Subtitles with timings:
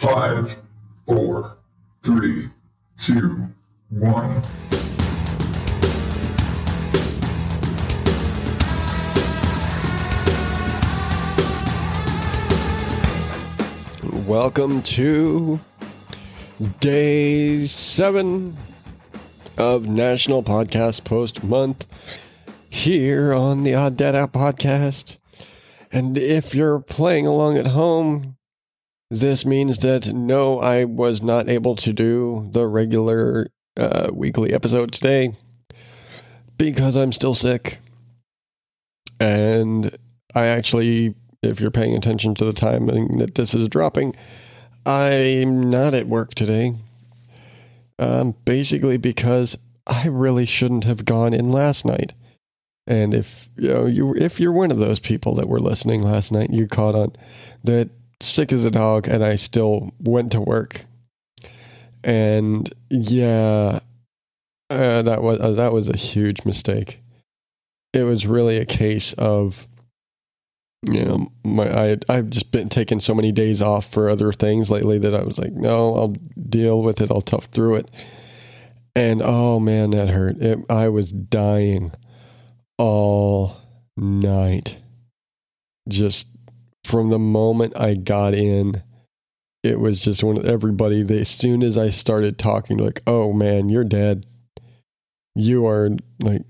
[0.00, 0.56] Five,
[1.06, 1.58] four,
[2.02, 2.46] three,
[2.98, 3.48] two,
[3.90, 4.42] one.
[14.26, 15.60] Welcome to
[16.80, 18.56] day seven
[19.58, 21.86] of National Podcast Post Month
[22.70, 25.18] here on the Odd Dad Out Podcast.
[25.90, 28.36] And if you're playing along at home,
[29.10, 34.92] this means that no, I was not able to do the regular uh, weekly episode
[34.92, 35.32] today
[36.58, 37.78] because I'm still sick.
[39.18, 39.96] And
[40.34, 44.14] I actually, if you're paying attention to the timing that this is dropping,
[44.84, 46.74] I'm not at work today.
[47.98, 52.12] Um, basically because I really shouldn't have gone in last night.
[52.88, 56.32] And if you know you if you're one of those people that were listening last
[56.32, 57.12] night, you caught on
[57.62, 60.86] that sick as a dog, and I still went to work.
[62.02, 63.80] And yeah,
[64.70, 66.98] uh, that was uh, that was a huge mistake.
[67.92, 69.68] It was really a case of
[70.82, 74.70] you know my I I've just been taking so many days off for other things
[74.70, 76.16] lately that I was like, no, I'll
[76.48, 77.10] deal with it.
[77.10, 77.90] I'll tough through it.
[78.96, 80.40] And oh man, that hurt.
[80.40, 81.92] It, I was dying
[82.78, 83.56] all
[83.96, 84.78] night.
[85.88, 86.28] Just
[86.84, 88.82] from the moment I got in,
[89.62, 93.68] it was just when everybody, they, as soon as I started talking, like, oh man,
[93.68, 94.24] you're dead.
[95.34, 95.90] You are
[96.20, 96.42] like,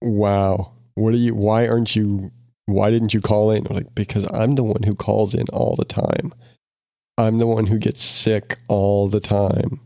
[0.00, 0.72] wow.
[0.94, 2.32] What are you, why aren't you,
[2.66, 3.66] why didn't you call in?
[3.66, 6.34] I'm like, because I'm the one who calls in all the time.
[7.16, 9.80] I'm the one who gets sick all the time.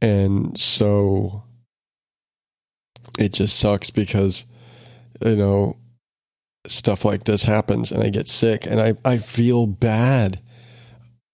[0.00, 1.42] And so
[3.18, 4.46] it just sucks because,
[5.24, 5.76] you know,
[6.66, 10.40] stuff like this happens and I get sick and I, I feel bad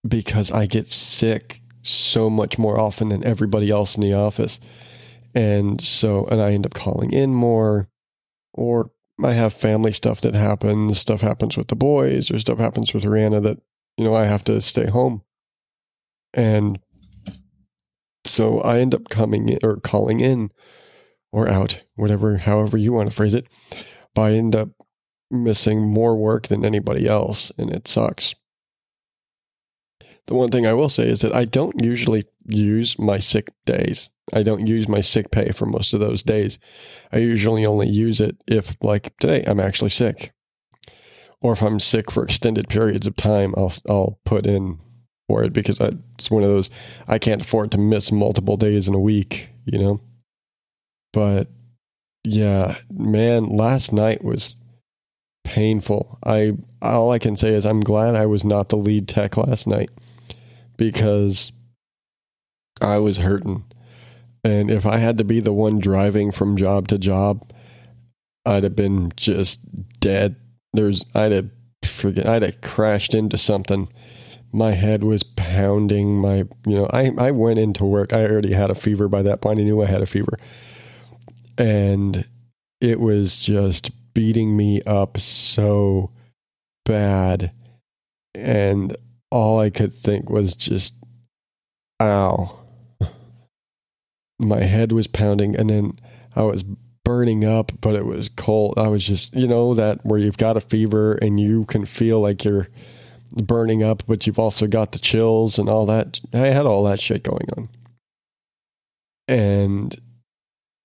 [0.06, 4.61] because I get sick so much more often than everybody else in the office.
[5.34, 7.89] And so, and I end up calling in more
[8.52, 8.90] or
[9.23, 10.98] I have family stuff that happens.
[10.98, 13.58] Stuff happens with the boys or stuff happens with Rihanna that,
[13.96, 15.23] you know, I have to stay home.
[16.33, 16.80] And
[18.24, 20.51] so I end up coming in or calling in
[21.34, 23.48] or out, whatever, however you want to phrase it.
[24.14, 24.68] But I end up
[25.33, 28.36] missing more work than anybody else, and it sucks.
[30.28, 34.11] The one thing I will say is that I don't usually use my sick days.
[34.33, 36.61] I don't use my sick pay for most of those days.
[37.11, 40.33] I usually only use it if, like today, I'm actually sick,
[41.40, 43.55] or if I'm sick for extended periods of time.
[43.56, 44.78] I'll I'll put in
[45.27, 46.70] for it because I, it's one of those
[47.08, 49.51] I can't afford to miss multiple days in a week.
[49.64, 50.01] You know,
[51.14, 51.48] but
[52.25, 54.58] yeah, man, last night was
[55.45, 56.19] painful.
[56.27, 56.52] I
[56.83, 59.91] all I can say is I'm glad I was not the lead tech last night
[60.77, 61.52] because
[62.80, 63.64] I was hurting.
[64.42, 67.51] And if I had to be the one driving from job to job,
[68.45, 69.61] I'd have been just
[70.01, 70.36] dead.
[70.73, 71.51] There's I'd have
[71.85, 73.89] forget I'd have crashed into something.
[74.52, 76.20] My head was pounding.
[76.20, 78.13] My you know I I went into work.
[78.13, 79.61] I already had a fever by that point.
[79.61, 80.39] I knew I had a fever,
[81.59, 82.27] and
[82.81, 86.11] it was just beating me up so
[86.85, 87.53] bad.
[88.35, 88.97] And
[89.31, 90.95] all I could think was just,
[92.01, 92.61] ow.
[94.39, 95.98] My head was pounding, and then
[96.35, 96.64] I was
[97.05, 98.79] burning up, but it was cold.
[98.79, 102.20] I was just, you know, that where you've got a fever and you can feel
[102.20, 102.69] like you're
[103.31, 106.20] burning up, but you've also got the chills and all that.
[106.33, 107.69] I had all that shit going on.
[109.29, 109.97] And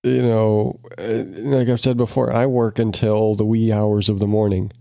[0.02, 4.26] you know, uh, like I've said before, I work until the wee hours of the
[4.26, 4.72] morning.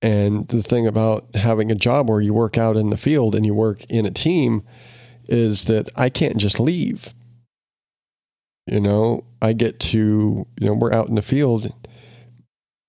[0.00, 3.46] And the thing about having a job where you work out in the field and
[3.46, 4.64] you work in a team
[5.28, 7.14] is that I can't just leave.
[8.66, 11.72] You know, I get to, you know, we're out in the field.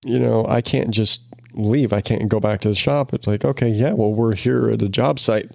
[0.04, 1.22] You know, I can't just
[1.52, 1.92] leave.
[1.92, 3.14] I can't go back to the shop.
[3.14, 5.50] It's like, okay, yeah, well, we're here at a job site.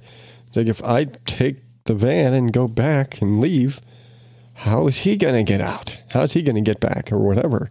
[0.47, 3.81] It's like if I take the van and go back and leave,
[4.59, 5.97] how is he going to get out?
[6.09, 7.69] How is he going to get back or whatever?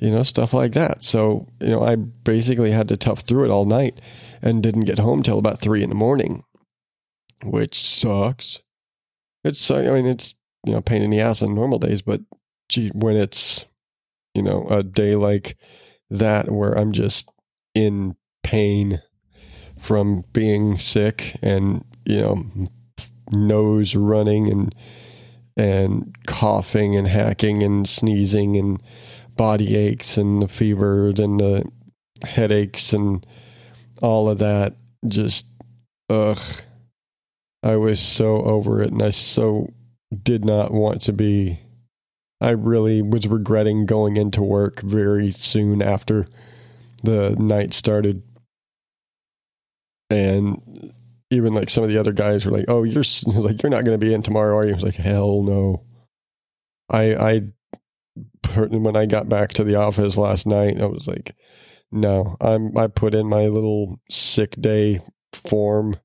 [0.00, 1.04] You know, stuff like that.
[1.04, 4.00] So, you know, I basically had to tough through it all night
[4.42, 6.42] and didn't get home till about three in the morning,
[7.44, 8.60] which sucks.
[9.44, 10.34] It's, I mean, it's,
[10.66, 12.20] you know, pain in the ass on normal days, but
[12.68, 13.64] gee, when it's,
[14.34, 15.56] you know, a day like
[16.10, 17.30] that where I'm just
[17.76, 19.02] in pain
[19.78, 22.44] from being sick and, you know,
[23.30, 24.74] nose running and,
[25.58, 28.80] and coughing and hacking and sneezing and
[29.36, 31.68] body aches and the fever and the
[32.24, 33.26] headaches and
[34.00, 34.74] all of that.
[35.06, 35.46] just,
[36.08, 36.38] ugh.
[37.62, 39.68] I was so over it and I so
[40.22, 41.58] did not want to be.
[42.40, 46.28] I really was regretting going into work very soon after
[47.02, 48.22] the night started.
[50.08, 50.62] And
[51.30, 53.98] even like some of the other guys were like, "Oh, you're like you're not going
[53.98, 55.84] to be in tomorrow, are you?" I was like, "Hell no."
[56.90, 57.40] I I
[58.56, 61.34] when I got back to the office last night, I was like,
[61.92, 65.00] "No, I'm I put in my little sick day
[65.32, 65.96] form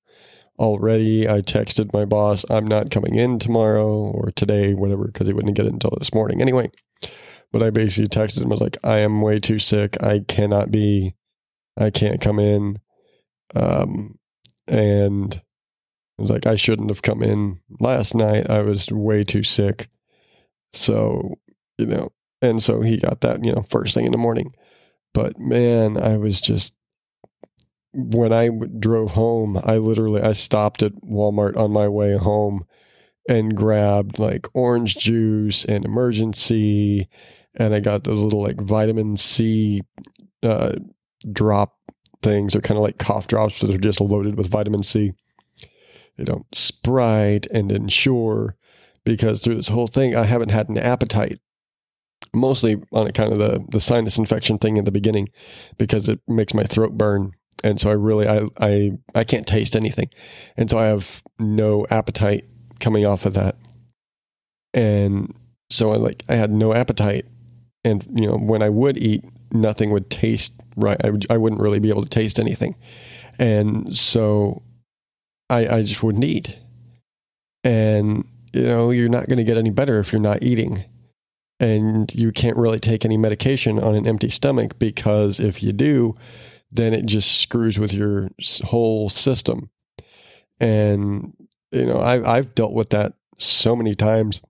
[0.60, 1.28] already.
[1.28, 5.56] I texted my boss, I'm not coming in tomorrow or today, whatever, because he wouldn't
[5.56, 6.72] get it until this morning anyway.
[7.52, 10.02] But I basically texted him, I was like, I am way too sick.
[10.02, 11.16] I cannot be,
[11.78, 12.80] I can't come in.
[13.56, 14.18] Um,
[14.68, 15.42] and
[16.18, 18.50] I was like, I shouldn't have come in last night.
[18.50, 19.88] I was way too sick.
[20.74, 21.39] So,
[21.77, 22.12] you know,
[22.42, 24.54] and so he got that, you know, first thing in the morning.
[25.13, 26.74] But man, I was just
[27.94, 32.65] when I drove home, I literally I stopped at Walmart on my way home
[33.30, 37.07] and grabbed like orange juice and Emergen-C,
[37.56, 39.81] and I got those little like vitamin C
[40.42, 40.74] uh,
[41.31, 41.77] drop
[42.24, 42.54] things.
[42.54, 45.14] They're kind of like cough drops, but they're just loaded with vitamin C.
[46.18, 48.56] You know, Sprite and Ensure,
[49.04, 51.40] because through this whole thing, I haven't had an appetite.
[52.36, 55.28] Mostly on account of the the sinus infection thing in the beginning,
[55.78, 57.34] because it makes my throat burn
[57.64, 60.10] and so I really I I I can't taste anything,
[60.58, 62.46] and so I have no appetite
[62.80, 63.56] coming off of that,
[64.74, 65.34] and
[65.70, 67.25] so I like I had no appetite,
[67.84, 69.24] and you know when I would eat,
[69.54, 71.00] nothing would taste right.
[71.04, 72.76] I would, I wouldn't really be able to taste anything,
[73.40, 74.64] and so
[75.50, 76.60] I I just wouldn't eat,
[77.64, 80.86] and you know you're not going to get any better if you're not eating.
[81.60, 86.14] And you can't really take any medication on an empty stomach because if you do,
[86.70, 88.30] then it just screws with your
[88.66, 89.70] whole system.
[90.60, 91.34] And
[91.72, 94.42] you know, I've I've dealt with that so many times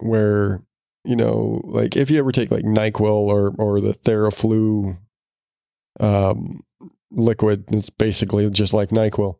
[0.00, 0.62] where
[1.04, 4.98] you know, like if you ever take like Nyquil or or the Theraflu
[6.00, 6.60] um,
[7.10, 9.36] liquid, it's basically just like Nyquil.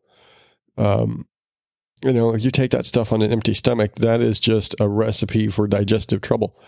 [0.77, 1.27] Um,
[2.03, 4.87] you know, if you take that stuff on an empty stomach, that is just a
[4.87, 6.59] recipe for digestive trouble.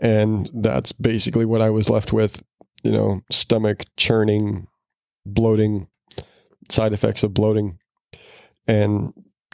[0.00, 2.42] And that's basically what I was left with
[2.82, 4.66] you know, stomach churning,
[5.26, 5.88] bloating,
[6.68, 7.78] side effects of bloating.
[8.66, 9.12] And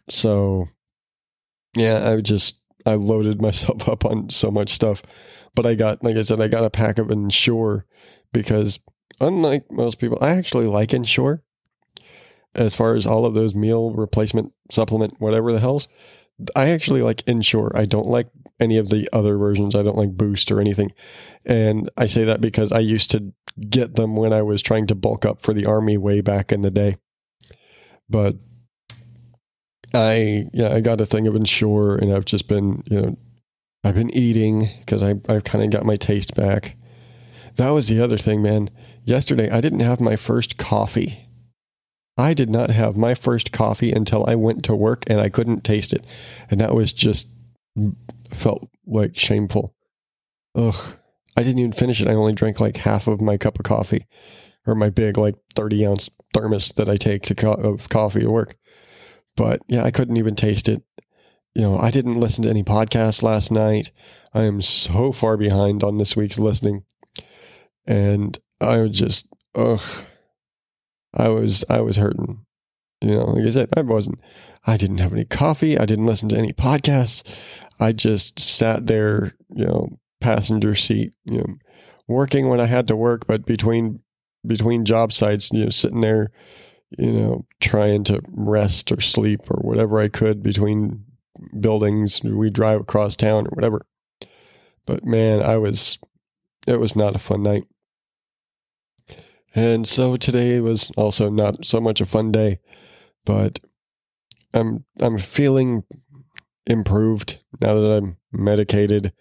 [0.09, 0.69] so,
[1.77, 5.03] yeah, I just, I loaded myself up on so much stuff.
[5.55, 7.87] But I got, like I said, I got a pack of Ensure
[8.33, 8.81] because
[9.21, 11.43] unlike most people, I actually like Ensure
[12.55, 15.89] as far as all of those meal replacement supplement, whatever the hell's.
[16.57, 17.71] I actually like Ensure.
[17.75, 18.29] I don't like
[18.59, 19.75] any of the other versions.
[19.75, 20.93] I don't like Boost or anything.
[21.47, 23.33] And I say that because I used to
[23.69, 26.63] get them when I was trying to bulk up for the army way back in
[26.63, 26.97] the day.
[28.09, 28.37] But
[29.95, 33.19] I yeah, I got a thing of Ensure and I've just been, you know,
[33.83, 36.77] I've been eating because I I've kind of got my taste back.
[37.57, 38.71] That was the other thing, man.
[39.05, 41.29] Yesterday I didn't have my first coffee.
[42.17, 45.65] I did not have my first coffee until I went to work and I couldn't
[45.65, 46.07] taste it.
[46.49, 47.29] And that was just
[48.33, 49.75] felt like shameful.
[50.55, 50.95] Ugh.
[51.37, 52.09] I didn't even finish it.
[52.09, 54.07] I only drank like half of my cup of coffee
[54.67, 58.31] or my big like 30 ounce thermos that I take to co- of coffee to
[58.31, 58.57] work.
[59.37, 60.83] But yeah, I couldn't even taste it.
[61.55, 63.91] You know, I didn't listen to any podcasts last night.
[64.33, 66.85] I am so far behind on this week's listening.
[67.87, 69.81] And I was just, ugh.
[71.17, 72.45] I was I was hurting.
[73.01, 74.21] You know, like I said, I wasn't
[74.67, 75.79] I didn't have any coffee.
[75.79, 77.23] I didn't listen to any podcasts.
[77.79, 81.55] I just sat there, you know, passenger seat, you know,
[82.09, 84.01] working when I had to work, but between
[84.47, 86.31] between job sites, you know, sitting there,
[86.91, 91.05] you know, trying to rest or sleep or whatever I could between
[91.59, 92.23] buildings.
[92.23, 93.83] We drive across town or whatever.
[94.87, 95.99] But man, I was
[96.67, 97.65] it was not a fun night.
[99.55, 102.59] And so today was also not so much a fun day,
[103.25, 103.61] but
[104.53, 105.85] I'm I'm feeling
[106.67, 109.13] improved now that I'm medicated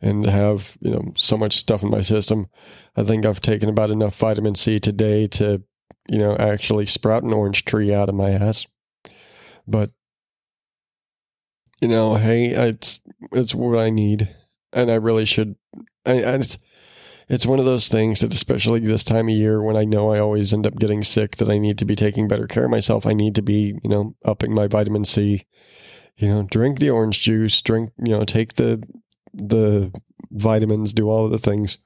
[0.00, 2.48] and have, you know, so much stuff in my system.
[2.96, 5.62] I think I've taken about enough vitamin C today to,
[6.08, 8.66] you know, actually sprout an orange tree out of my ass.
[9.66, 9.90] But
[11.80, 13.00] you know, hey, it's
[13.32, 14.34] it's what I need,
[14.72, 15.56] and I really should.
[16.06, 16.58] I, I it's
[17.28, 20.18] it's one of those things that, especially this time of year when I know I
[20.18, 23.06] always end up getting sick, that I need to be taking better care of myself.
[23.06, 25.42] I need to be, you know, upping my vitamin C.
[26.16, 28.82] You know, drink the orange juice, drink, you know, take the
[29.32, 29.92] the
[30.30, 31.78] vitamins, do all of the things.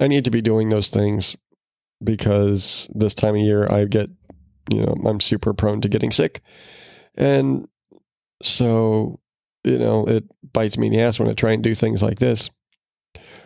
[0.00, 1.36] I need to be doing those things
[2.02, 4.10] because this time of year I get
[4.70, 6.40] you know, I'm super prone to getting sick.
[7.14, 7.68] And
[8.42, 9.20] so,
[9.64, 12.18] you know, it bites me in the ass when I try and do things like
[12.18, 12.50] this,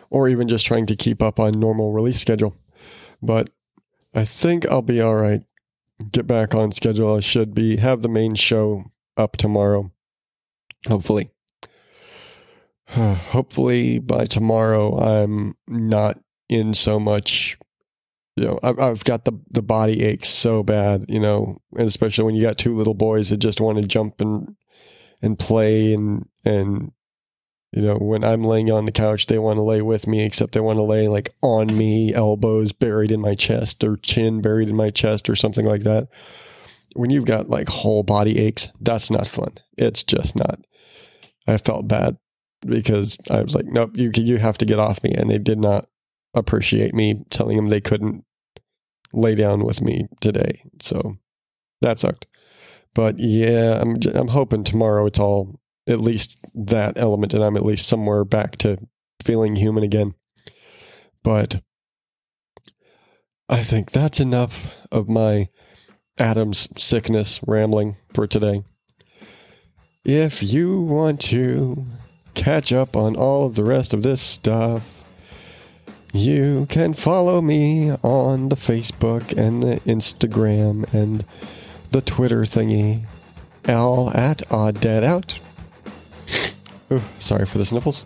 [0.09, 2.55] or even just trying to keep up on normal release schedule.
[3.21, 3.49] But
[4.13, 5.41] I think I'll be all right.
[6.11, 7.15] Get back on schedule.
[7.15, 9.91] I should be have the main show up tomorrow.
[10.87, 11.29] Hopefully.
[12.87, 17.57] Hopefully by tomorrow I'm not in so much
[18.35, 22.23] you know, I've, I've got the, the body aches so bad, you know, and especially
[22.23, 24.55] when you got two little boys that just want to jump and,
[25.21, 26.91] and play and, and,
[27.71, 30.53] you know, when I'm laying on the couch, they want to lay with me, except
[30.53, 34.67] they want to lay like on me, elbows buried in my chest or chin buried
[34.67, 36.09] in my chest or something like that.
[36.95, 39.53] When you've got like whole body aches, that's not fun.
[39.77, 40.59] It's just not.
[41.47, 42.17] I felt bad
[42.65, 45.57] because I was like, nope, you you have to get off me, and they did
[45.57, 45.85] not
[46.33, 48.23] appreciate me telling them they couldn't
[49.13, 50.63] lay down with me today.
[50.81, 51.17] So
[51.81, 52.27] that sucked.
[52.93, 57.65] But yeah, I'm I'm hoping tomorrow it's all at least that element and I'm at
[57.65, 58.77] least somewhere back to
[59.23, 60.13] feeling human again.
[61.23, 61.61] But
[63.49, 65.49] I think that's enough of my
[66.17, 68.63] Adam's sickness rambling for today.
[70.03, 71.85] If you want to
[72.33, 75.00] catch up on all of the rest of this stuff,
[76.13, 81.25] you can follow me on the Facebook and the Instagram and
[81.91, 83.03] the Twitter thingy,
[83.67, 85.39] all at Odd Dad Out.
[86.91, 88.05] Ooh, sorry for the sniffles.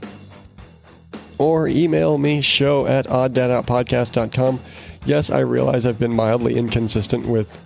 [1.37, 4.61] Or email me, show at odddadoutpodcast.com.
[5.05, 7.59] Yes, I realize I've been mildly inconsistent with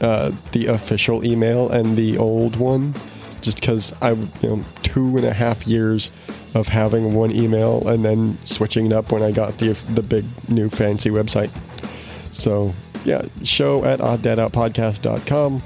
[0.00, 2.94] uh, the official email and the old one,
[3.40, 6.10] just because I, you know, two and a half years
[6.54, 10.24] of having one email and then switching it up when I got the the big
[10.48, 11.50] new fancy website.
[12.32, 12.74] So
[13.04, 15.62] yeah, show at odddadoutpodcast.com.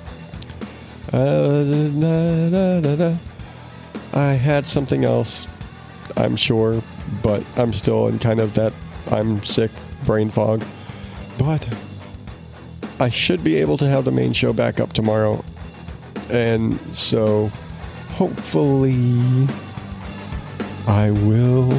[1.13, 3.17] Uh, da, da, da,
[4.15, 5.47] I had something else,
[6.17, 6.83] I'm sure,
[7.23, 8.73] but I'm still in kind of that
[9.11, 9.71] I'm sick
[10.05, 10.65] brain fog.
[11.39, 11.69] But
[13.01, 15.45] I should be able to have the main show back up tomorrow.
[16.31, 17.51] And so
[18.11, 19.49] hopefully
[20.87, 21.73] I will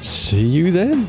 [0.00, 1.08] see you then.